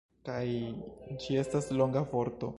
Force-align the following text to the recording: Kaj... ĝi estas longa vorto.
Kaj... 0.29 0.47
ĝi 1.27 1.39
estas 1.43 1.71
longa 1.83 2.07
vorto. 2.17 2.49